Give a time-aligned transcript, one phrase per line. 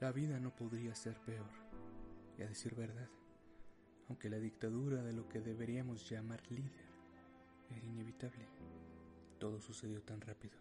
[0.00, 1.50] La vida no podría ser peor,
[2.38, 3.08] y a decir verdad,
[4.08, 6.86] aunque la dictadura de lo que deberíamos llamar líder
[7.68, 8.46] era inevitable,
[9.40, 10.56] todo sucedió tan rápido.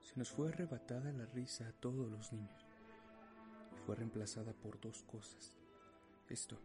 [0.00, 2.66] Se nos fue arrebatada la risa a todos los niños
[3.76, 5.54] y fue reemplazada por dos cosas.
[6.28, 6.58] Esto,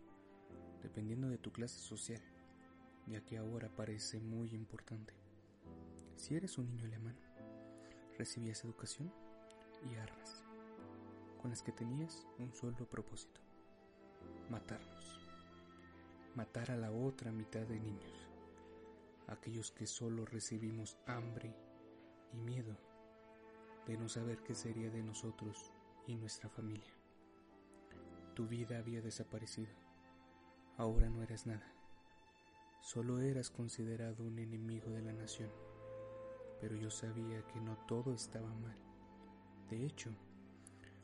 [0.81, 2.21] dependiendo de tu clase social,
[3.05, 5.13] ya que ahora parece muy importante.
[6.15, 7.19] Si eres un niño alemán,
[8.17, 9.13] recibías educación
[9.91, 10.40] y armas
[11.41, 13.41] con las que tenías un solo propósito,
[14.49, 15.19] matarnos,
[16.35, 18.29] matar a la otra mitad de niños,
[19.27, 21.55] aquellos que solo recibimos hambre
[22.31, 22.77] y miedo
[23.87, 25.71] de no saber qué sería de nosotros
[26.05, 26.93] y nuestra familia.
[28.35, 29.73] Tu vida había desaparecido,
[30.77, 31.73] ahora no eras nada,
[32.81, 35.49] solo eras considerado un enemigo de la nación,
[36.59, 38.77] pero yo sabía que no todo estaba mal.
[39.69, 40.11] De hecho,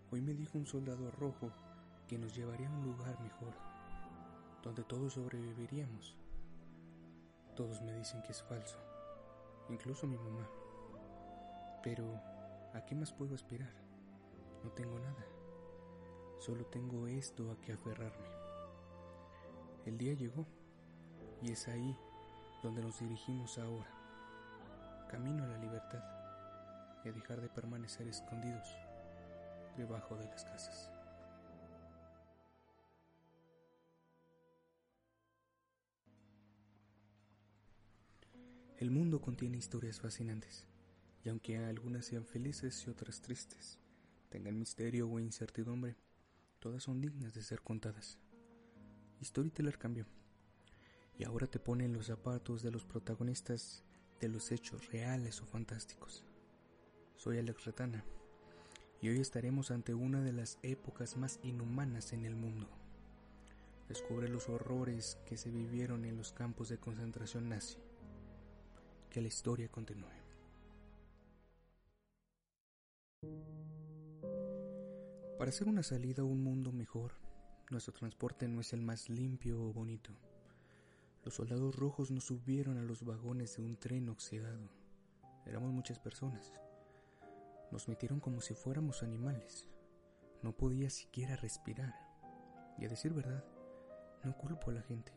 [0.09, 1.51] Hoy me dijo un soldado rojo
[2.07, 3.53] que nos llevaría a un lugar mejor,
[4.63, 6.15] donde todos sobreviviríamos.
[7.57, 8.79] Todos me dicen que es falso,
[9.67, 10.47] incluso mi mamá.
[11.83, 12.05] Pero,
[12.73, 13.73] ¿a qué más puedo aspirar?
[14.63, 15.25] No tengo nada.
[16.39, 18.29] Solo tengo esto a que aferrarme.
[19.85, 20.45] El día llegó
[21.41, 21.97] y es ahí
[22.63, 23.91] donde nos dirigimos ahora.
[25.09, 26.03] Camino a la libertad
[27.03, 28.86] y a dejar de permanecer escondidos
[29.77, 30.91] debajo de las casas.
[38.77, 40.67] El mundo contiene historias fascinantes,
[41.23, 43.79] y aunque algunas sean felices y otras tristes,
[44.29, 45.95] tengan misterio o incertidumbre,
[46.59, 48.19] todas son dignas de ser contadas.
[49.23, 50.05] Storyteller cambió,
[51.17, 53.83] y ahora te pone los zapatos de los protagonistas
[54.19, 56.23] de los hechos reales o fantásticos.
[57.15, 58.05] Soy Alex Retana
[59.01, 62.67] y hoy estaremos ante una de las épocas más inhumanas en el mundo.
[63.87, 67.77] Descubre los horrores que se vivieron en los campos de concentración nazi.
[69.09, 70.07] Que la historia continúe.
[75.37, 77.13] Para hacer una salida a un mundo mejor,
[77.69, 80.11] nuestro transporte no es el más limpio o bonito.
[81.23, 84.69] Los soldados rojos nos subieron a los vagones de un tren oxidado.
[85.45, 86.51] Éramos muchas personas
[87.71, 89.67] nos metieron como si fuéramos animales.
[90.41, 91.93] No podía siquiera respirar.
[92.77, 93.43] Y a decir verdad,
[94.23, 95.13] no culpo a la gente.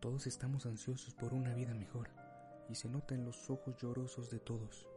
[0.00, 2.10] Todos estamos ansiosos por una vida mejor,
[2.68, 4.88] y se nota en los ojos llorosos de todos,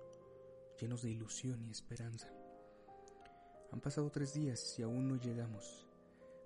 [0.79, 2.31] llenos de ilusión y esperanza.
[3.71, 5.85] Han pasado tres días y aún no llegamos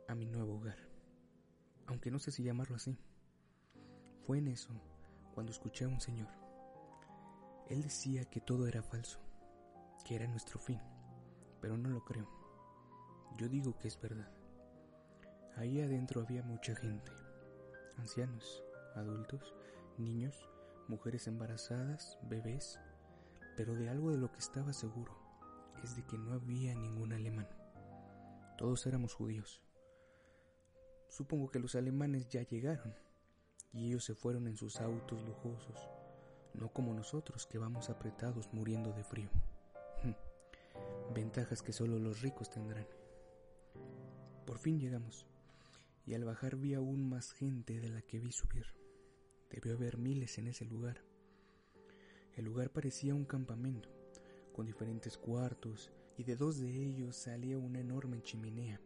[0.07, 0.77] a mi nuevo hogar,
[1.85, 2.97] aunque no sé si llamarlo así.
[4.25, 4.69] Fue en eso
[5.33, 6.29] cuando escuché a un señor.
[7.67, 9.19] Él decía que todo era falso,
[10.03, 10.79] que era nuestro fin,
[11.61, 12.27] pero no lo creo.
[13.37, 14.31] Yo digo que es verdad.
[15.55, 17.11] Ahí adentro había mucha gente,
[17.97, 18.63] ancianos,
[18.95, 19.53] adultos,
[19.97, 20.49] niños,
[20.87, 22.79] mujeres embarazadas, bebés,
[23.55, 25.13] pero de algo de lo que estaba seguro
[25.83, 27.47] es de que no había ningún alemán.
[28.57, 29.61] Todos éramos judíos.
[31.07, 32.93] Supongo que los alemanes ya llegaron
[33.73, 35.89] y ellos se fueron en sus autos lujosos,
[36.53, 39.29] no como nosotros que vamos apretados muriendo de frío.
[41.13, 42.87] Ventajas que solo los ricos tendrán.
[44.45, 45.25] Por fin llegamos,
[46.05, 48.67] y al bajar vi aún más gente de la que vi subir.
[49.49, 51.03] Debió haber miles en ese lugar.
[52.35, 53.89] El lugar parecía un campamento,
[54.53, 58.79] con diferentes cuartos, y de dos de ellos salía una enorme chimenea,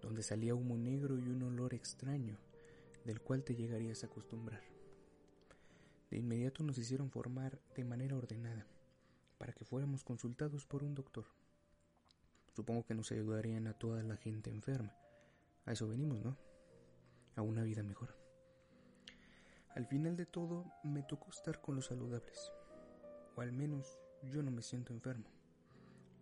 [0.00, 2.38] donde salía humo negro y un olor extraño,
[3.04, 4.62] del cual te llegarías a acostumbrar.
[6.10, 8.66] De inmediato nos hicieron formar de manera ordenada
[9.38, 11.26] para que fuéramos consultados por un doctor.
[12.54, 14.94] Supongo que nos ayudarían a toda la gente enferma.
[15.66, 16.36] A eso venimos, ¿no?
[17.36, 18.16] A una vida mejor.
[19.74, 22.52] Al final de todo, me tocó estar con los saludables.
[23.34, 25.26] O al menos yo no me siento enfermo.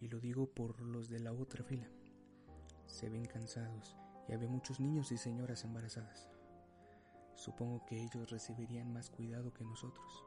[0.01, 1.87] Y lo digo por los de la otra fila.
[2.87, 6.31] Se ven cansados y había muchos niños y señoras embarazadas.
[7.35, 10.25] Supongo que ellos recibirían más cuidado que nosotros.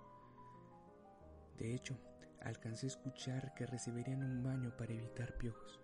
[1.57, 1.97] De hecho,
[2.41, 5.79] alcancé a escuchar que recibirían un baño para evitar piojos.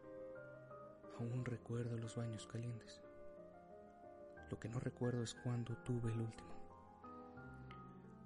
[1.20, 3.02] Aún recuerdo los baños calientes.
[4.50, 6.50] Lo que no recuerdo es cuándo tuve el último.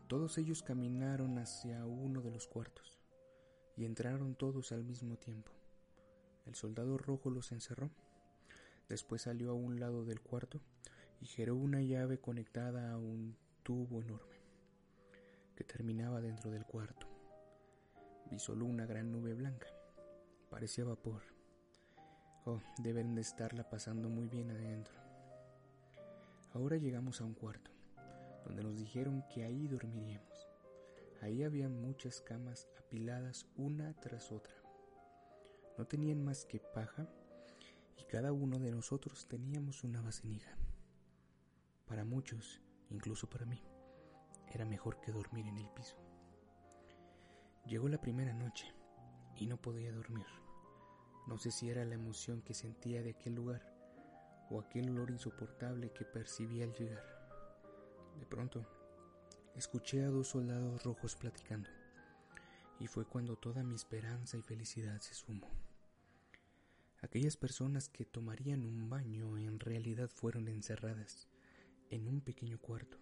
[0.07, 2.99] Todos ellos caminaron hacia uno de los cuartos
[3.75, 5.51] y entraron todos al mismo tiempo.
[6.45, 7.89] El soldado rojo los encerró.
[8.87, 10.61] Después salió a un lado del cuarto
[11.21, 14.35] y giró una llave conectada a un tubo enorme
[15.55, 17.14] que terminaba dentro del cuarto.
[18.31, 19.67] Vi solo una gran nube blanca.
[20.49, 21.21] Parecía vapor.
[22.45, 24.95] Oh, deben de estarla pasando muy bien adentro.
[26.53, 27.71] Ahora llegamos a un cuarto,
[28.45, 30.49] donde nos dijeron que ahí dormiríamos.
[31.21, 34.55] Ahí habían muchas camas apiladas una tras otra.
[35.77, 37.07] No tenían más que paja
[37.97, 40.57] y cada uno de nosotros teníamos una vasenija.
[41.85, 43.61] Para muchos, incluso para mí,
[44.51, 46.04] era mejor que dormir en el piso.
[47.65, 48.71] Llegó la primera noche
[49.35, 50.27] y no podía dormir.
[51.25, 53.73] No sé si era la emoción que sentía de aquel lugar
[54.51, 57.03] o aquel olor insoportable que percibí al llegar.
[58.19, 58.63] De pronto,
[59.55, 61.67] escuché a dos soldados rojos platicando
[62.79, 65.49] y fue cuando toda mi esperanza y felicidad se sumó.
[67.01, 71.29] Aquellas personas que tomarían un baño en realidad fueron encerradas
[71.89, 72.99] en un pequeño cuarto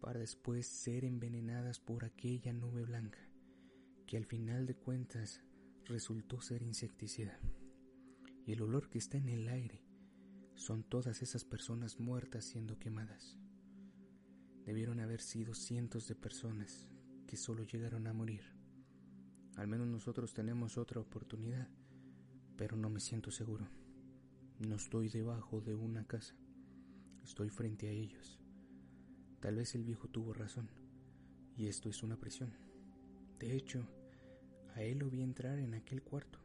[0.00, 3.25] para después ser envenenadas por aquella nube blanca
[4.06, 5.42] que al final de cuentas
[5.84, 7.38] resultó ser insecticida.
[8.44, 9.82] Y el olor que está en el aire
[10.54, 13.36] son todas esas personas muertas siendo quemadas.
[14.64, 16.88] Debieron haber sido cientos de personas
[17.26, 18.42] que solo llegaron a morir.
[19.56, 21.68] Al menos nosotros tenemos otra oportunidad,
[22.56, 23.68] pero no me siento seguro.
[24.60, 26.34] No estoy debajo de una casa,
[27.24, 28.40] estoy frente a ellos.
[29.40, 30.70] Tal vez el viejo tuvo razón,
[31.56, 32.65] y esto es una prisión.
[33.38, 33.86] De hecho,
[34.74, 36.38] a él lo vi entrar en aquel cuarto.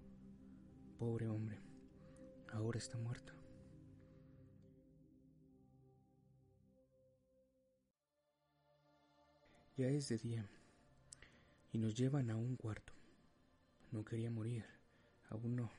[0.99, 1.59] Pobre hombre,
[2.51, 3.33] ahora está muerto.
[9.77, 10.45] Ya es de día
[11.71, 12.93] y nos llevan a un cuarto.
[13.91, 14.65] No quería morir,
[15.29, 15.71] aún no.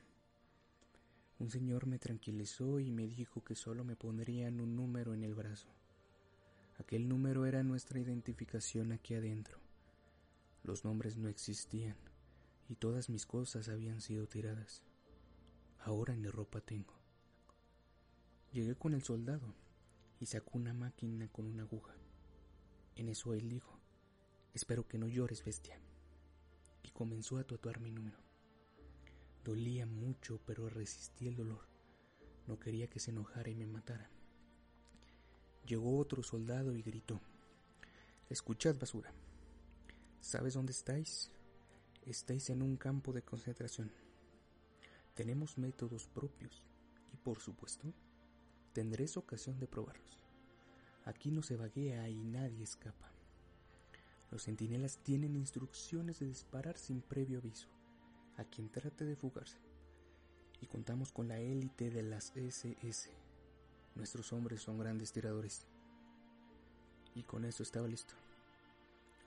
[1.39, 5.35] Un señor me tranquilizó y me dijo que solo me pondrían un número en el
[5.35, 5.67] brazo.
[6.79, 9.62] Aquel número era nuestra identificación aquí adentro.
[10.63, 11.97] Los nombres no existían
[12.69, 14.81] y todas mis cosas habían sido tiradas.
[15.79, 16.93] Ahora ni ropa tengo.
[18.53, 19.53] Llegué con el soldado
[20.21, 21.93] y sacó una máquina con una aguja.
[22.95, 23.77] En eso él dijo,
[24.53, 25.77] espero que no llores, bestia.
[26.81, 28.17] Y comenzó a tatuar mi número.
[29.43, 31.67] Dolía mucho, pero resistí el dolor.
[32.47, 34.09] No quería que se enojara y me matara.
[35.65, 37.19] Llegó otro soldado y gritó,
[38.29, 39.13] Escuchad, basura.
[40.23, 41.29] ¿Sabes dónde estáis?
[42.05, 43.91] Estáis en un campo de concentración.
[45.15, 46.63] Tenemos métodos propios
[47.11, 47.93] y, por supuesto,
[48.71, 50.23] tendréis ocasión de probarlos.
[51.03, 53.11] Aquí no se vaguea y nadie escapa.
[54.31, 57.67] Los centinelas tienen instrucciones de disparar sin previo aviso
[58.37, 59.57] a quien trate de fugarse.
[60.61, 63.09] Y contamos con la élite de las SS.
[63.93, 65.67] Nuestros hombres son grandes tiradores.
[67.13, 68.13] Y con eso estaba listo.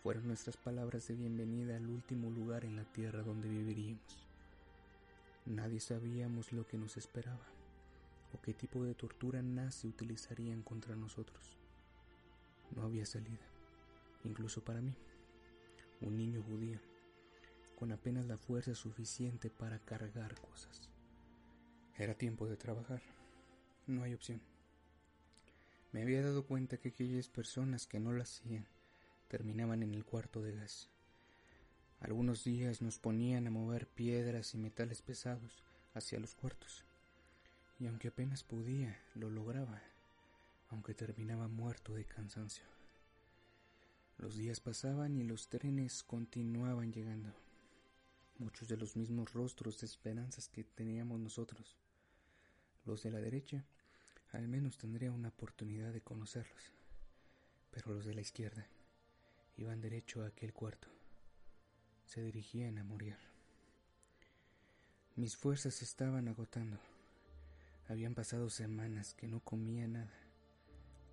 [0.07, 4.29] Fueron nuestras palabras de bienvenida al último lugar en la tierra donde viviríamos.
[5.47, 7.45] Nadie sabíamos lo que nos esperaba
[8.33, 11.57] o qué tipo de tortura nazi utilizarían contra nosotros.
[12.77, 13.49] No había salida,
[14.23, 14.95] incluso para mí,
[16.01, 16.79] un niño judío,
[17.77, 20.89] con apenas la fuerza suficiente para cargar cosas.
[21.99, 23.03] Era tiempo de trabajar,
[23.89, 24.41] no hay opción.
[25.91, 28.69] Me había dado cuenta que aquellas personas que no lo hacían
[29.29, 30.89] terminaban en el cuarto de gas.
[32.01, 35.65] Algunos días nos ponían a mover piedras y metales pesados
[35.95, 36.85] hacia los cuartos,
[37.79, 39.83] y aunque apenas podía, lo lograba,
[40.69, 42.65] aunque terminaba muerto de cansancio.
[44.19, 47.35] Los días pasaban y los trenes continuaban llegando,
[48.39, 51.77] muchos de los mismos rostros de esperanzas que teníamos nosotros.
[52.85, 53.65] Los de la derecha,
[54.33, 56.73] al menos tendría una oportunidad de conocerlos,
[57.71, 58.67] pero los de la izquierda,
[59.59, 60.89] Iban derecho a aquel cuarto.
[62.05, 63.17] Se dirigían a morir.
[65.15, 66.79] Mis fuerzas estaban agotando.
[67.89, 70.13] Habían pasado semanas que no comía nada.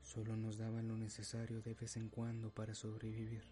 [0.01, 3.45] Solo nos daban lo necesario de vez en cuando para sobrevivir,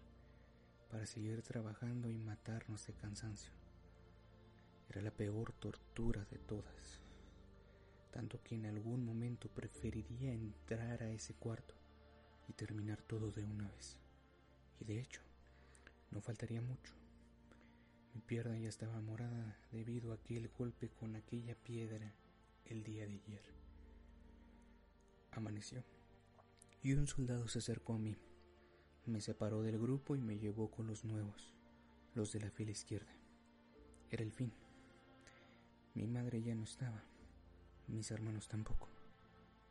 [0.90, 3.52] para seguir trabajando y matarnos de cansancio.
[4.90, 7.00] Era la peor tortura de todas,
[8.10, 11.74] tanto que en algún momento preferiría entrar a ese cuarto
[12.46, 14.02] y terminar todo de una vez
[14.82, 15.20] y de hecho,
[16.10, 16.92] no faltaría mucho.
[18.14, 22.12] Mi pierna ya estaba morada debido a aquel golpe con aquella piedra
[22.64, 23.44] el día de ayer.
[25.30, 25.84] Amaneció
[26.82, 28.16] y un soldado se acercó a mí.
[29.06, 31.54] Me separó del grupo y me llevó con los nuevos,
[32.14, 33.12] los de la fila izquierda.
[34.10, 34.52] Era el fin.
[35.94, 37.04] Mi madre ya no estaba,
[37.86, 38.88] mis hermanos tampoco,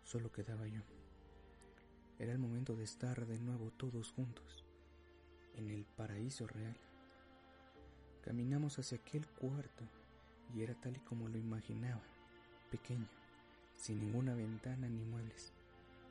[0.04, 0.84] solo quedaba yo.
[2.18, 4.64] Era el momento de estar de nuevo todos juntos,
[5.56, 6.76] en el paraíso real.
[8.24, 9.84] Caminamos hacia aquel cuarto
[10.54, 12.02] y era tal y como lo imaginaba,
[12.70, 13.08] pequeño,
[13.76, 15.54] sin ninguna ventana ni muebles,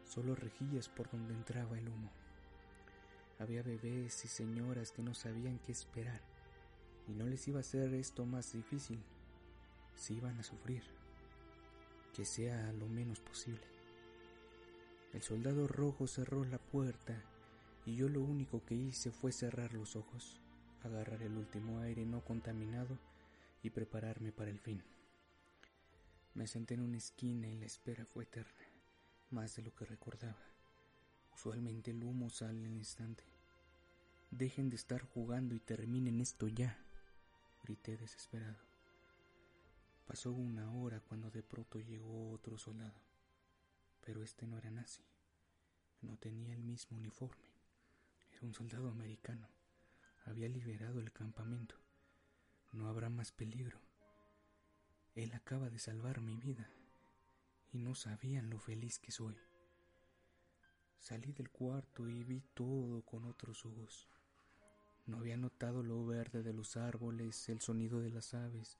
[0.05, 2.11] solo rejillas por donde entraba el humo.
[3.39, 6.21] Había bebés y señoras que no sabían qué esperar
[7.09, 9.01] y no les iba a hacer esto más difícil,
[9.97, 10.83] si iban a sufrir,
[12.15, 13.67] que sea lo menos posible.
[15.13, 17.21] El soldado rojo cerró la puerta
[17.87, 20.41] y yo lo único que hice fue cerrar los ojos,
[20.83, 22.99] agarrar el último aire no contaminado
[23.63, 24.83] y prepararme para el fin.
[26.35, 28.67] Me senté en una esquina y la espera fue eterna,
[29.31, 30.39] más de lo que recordaba.
[31.35, 33.25] Usualmente el humo sale al instante.
[34.31, 36.79] Dejen de estar jugando y terminen esto ya,
[37.65, 38.59] grité desesperado.
[40.07, 43.11] Pasó una hora cuando de pronto llegó otro soldado
[44.05, 45.03] pero este no era nazi.
[46.03, 47.50] No tenía el mismo uniforme.
[48.41, 49.49] Un soldado americano.
[50.25, 51.75] Había liberado el campamento.
[52.73, 53.79] No habrá más peligro.
[55.15, 56.71] Él acaba de salvar mi vida
[57.71, 59.37] y no sabían lo feliz que soy.
[60.99, 64.09] Salí del cuarto y vi todo con otros ojos.
[65.05, 68.79] No había notado lo verde de los árboles, el sonido de las aves,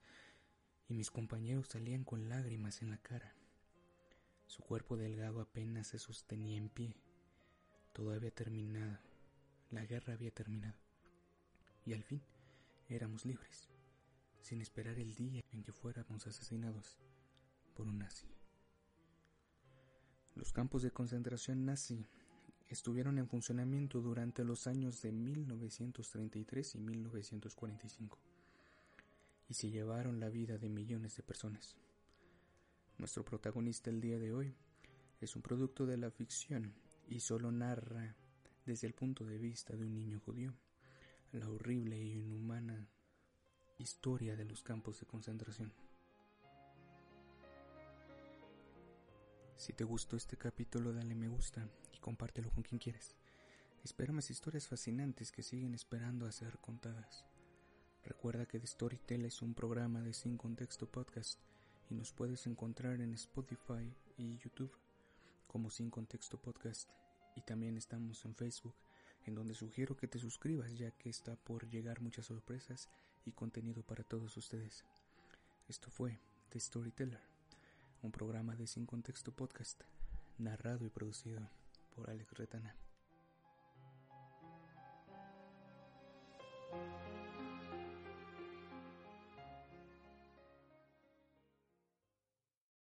[0.87, 3.35] y mis compañeros salían con lágrimas en la cara.
[4.47, 6.95] Su cuerpo delgado apenas se sostenía en pie.
[7.93, 9.10] Todo había terminado.
[9.71, 10.77] La guerra había terminado.
[11.85, 12.21] Y al fin
[12.89, 13.69] éramos libres,
[14.41, 16.99] sin esperar el día en que fuéramos asesinados
[17.73, 18.27] por un nazi.
[20.35, 22.05] Los campos de concentración nazi
[22.67, 28.19] estuvieron en funcionamiento durante los años de 1933 y 1945
[29.49, 31.75] y se llevaron la vida de millones de personas.
[32.97, 34.55] Nuestro protagonista el día de hoy
[35.19, 36.73] es un producto de la ficción
[37.09, 38.15] y solo narra
[38.65, 40.53] desde el punto de vista de un niño judío
[41.31, 42.87] la horrible y inhumana
[43.77, 45.71] historia de los campos de concentración.
[49.55, 53.15] Si te gustó este capítulo, dale me gusta y compártelo con quien quieras.
[53.83, 57.25] Espera más historias fascinantes que siguen esperando a ser contadas.
[58.03, 61.39] Recuerda que The Storytel es un programa de Sin Contexto Podcast
[61.89, 64.75] y nos puedes encontrar en Spotify y YouTube
[65.47, 66.89] como Sin Contexto Podcast
[67.35, 68.75] y también estamos en Facebook,
[69.25, 72.89] en donde sugiero que te suscribas ya que está por llegar muchas sorpresas
[73.25, 74.83] y contenido para todos ustedes.
[75.67, 76.19] Esto fue
[76.49, 77.21] The Storyteller,
[78.01, 79.81] un programa de Sin Contexto Podcast,
[80.37, 81.47] narrado y producido
[81.95, 82.75] por Alex Retana.